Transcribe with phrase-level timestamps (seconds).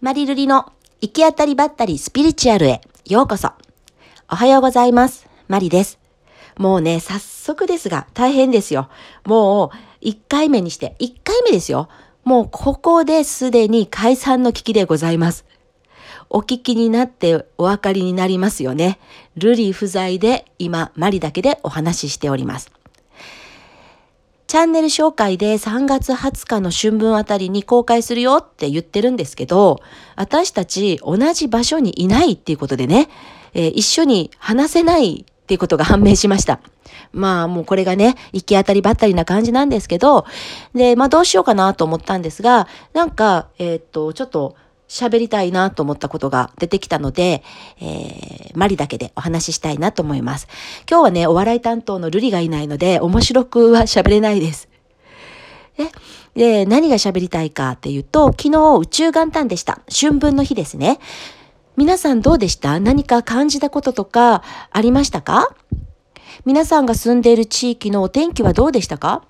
[0.00, 3.50] マリルリの行き当たりばったりスピリチュアルへようこそ。
[4.30, 5.28] おはようございます。
[5.46, 5.98] マリです。
[6.56, 8.88] もうね、早速ですが大変ですよ。
[9.26, 11.90] もう1回目にして、1回目ですよ。
[12.24, 15.44] もうここですでに解散の危機でございます。
[16.30, 18.98] お聞きになってお分かりになりますよね。
[19.36, 22.72] ルリ不在で今、マリだけでお話ししております。
[24.50, 29.80] チャンネル紹介で3月20日の春分あたりに公開するよって言ってるんですけど、
[30.16, 33.08] 私たち同じ場所にいないっていうことでね、
[33.54, 36.58] えー、一緒に話せないっていうことが判明しました。
[37.12, 40.26] まあもうこれがね、行き当たりばったりな感じなんですけど、
[40.74, 44.56] で、まあどうしようかなと思ったんですが、なんか、えー、っと、ちょっと、
[44.90, 47.44] 喋りたいなと思ったことが出てきたので、
[47.80, 50.48] えー、マリだけでお話ししたいなと思います。
[50.90, 54.68] 今日はね、お笑い担当のルリがいないので、面白くは喋れないです。
[56.34, 59.80] で、何が喋りたいかっていうと、昨日宇宙元旦でした。
[59.88, 60.98] 春分の日ですね。
[61.76, 62.78] 皆さんどうでした？
[62.80, 65.54] 何か感じたこととかありましたか？
[66.44, 69.22] 皆さんが住んでいる地域のお天気はどうでしたか？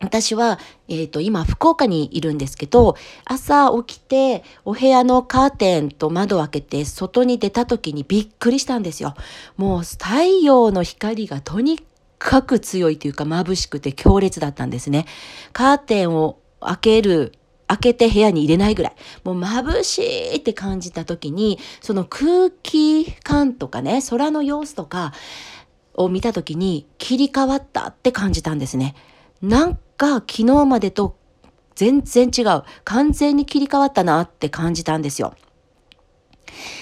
[0.00, 9.14] 私は、えっ、ー、と、今、福岡にいるんですけど、朝起きて、お部屋のカーテンと窓を開けて、外に出た時にびっくりしたんですよ。
[9.58, 11.80] もう、太陽の光がとに
[12.18, 15.04] かく強いというか、眩しくて強烈だったんですね。
[15.52, 17.32] カーテンを開ける、
[17.68, 18.94] 開けて部屋に入れないぐらい。
[19.22, 25.12] もう眩しいって感じた時に、その空気感とかね、空の様子とか
[25.92, 28.94] を見た時に切り替わったって感じたんですね。
[29.42, 31.18] なんが昨日までと
[31.74, 32.62] 全然違う。
[32.84, 35.34] 完全に切り替わったなって感じたんですよ。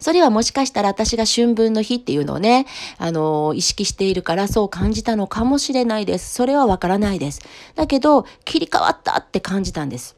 [0.00, 2.66] それはもしかしたら私が春分の日っていうのをね、
[2.98, 6.34] あの、意識しているからそう感じたのかもしれないです。
[6.34, 7.40] それはわからないです。
[7.74, 10.16] だけど、切り替わったって感じたんです。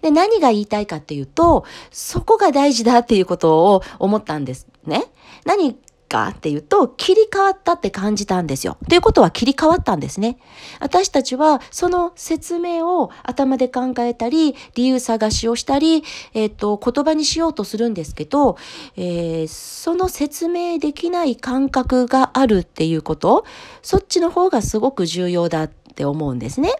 [0.00, 5.04] で、何が言いたいかっていうと、そこが大事だっていうことを思ったんですね。
[5.44, 5.76] 何
[6.08, 8.78] かっていうと、切り替わったって感じたんですよ。
[8.88, 10.38] ということは切り替わったんですね。
[10.80, 16.02] 私たちはその説明を頭で考えたり、理由探しをしたり、
[16.34, 18.56] えっ、ー、と、言葉にしようとするんですけど、
[18.96, 23.44] えー、その説明できない感覚があるっていうこと、
[23.82, 26.72] そっちの方がすごく重要だって思うんですね。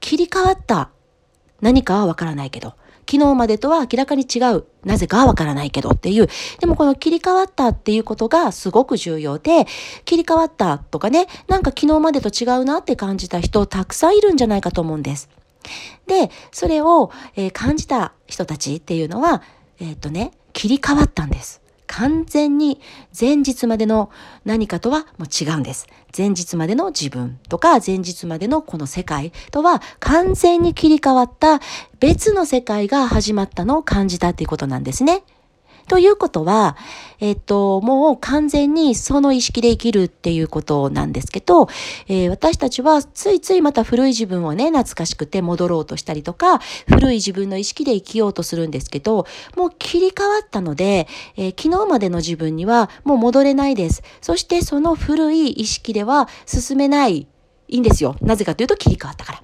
[0.00, 0.90] 切り替わった。
[1.60, 2.74] 何かはわからないけど。
[3.08, 4.64] 昨日までとは明らかに違う。
[4.84, 6.28] なぜかわからないけどっていう。
[6.60, 9.66] でもこの切り替わったっていうことがすごく重要で、
[10.04, 15.28] 切り替わったとかね、なんか昨日までと違うなって感じた人たくさんいるんじゃないかと思うんです。
[16.06, 19.42] で、それを、えー、感じた人たちっていうのは、
[19.80, 21.60] えっ、とね、切り替わったんです。
[21.86, 22.80] 完全に
[23.18, 24.10] 前日までの
[24.44, 25.86] 何かとはもう違うんです。
[26.16, 31.60] 前日までの自分とか前日までのこの世界とは完全に切り替わった
[32.00, 35.22] 別の世界が始まったのを感じたっていうことなんですね。
[35.88, 36.76] ということは、
[37.20, 41.68] えっと、もう完全にその意識で生きるっていうことなんですけど、
[42.08, 46.58] えー、私たちはついついまた古い自分をね、懐かしくて戻ろうとしたりとか、
[46.88, 49.26] 古い自分の意識で生きようとするんですけど、
[49.56, 54.02] もう切り替わったので、えー、昨日までの自分にはもう戻れないです。
[54.20, 57.28] そしてその古い意識では進めない、
[57.68, 58.16] いいんですよ。
[58.20, 59.42] なぜかというと切り替わったから。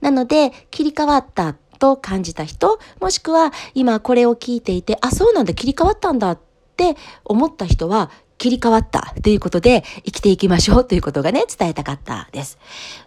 [0.00, 6.38] なので、切り替わったと感じた人、もしくは今これを聞いていて、あ、そうなんだ、切り替わったんだっ
[6.76, 12.58] て思った人は、切り替わったということで生きていきましょうということがね、伝えたかったです。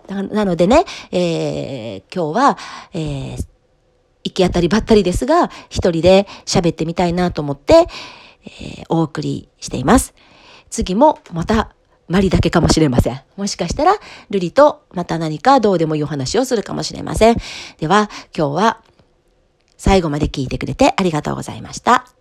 [0.08, 2.58] なのでね、えー、今日は、
[2.94, 3.46] えー、
[4.24, 7.88] 行き当たりばったりですが、一人で喋ってみたいなと思って、
[8.46, 10.14] えー、お送りしています。
[10.70, 11.76] 次もまた
[12.08, 13.22] マリだけかもしれません。
[13.36, 13.96] もしかしたら、
[14.30, 17.38] ルリとまた何かどうでもいいお話をするかもしれません。
[17.80, 18.84] では、今日は
[19.78, 22.17] 最後まで聞いてくれてありがとうございました。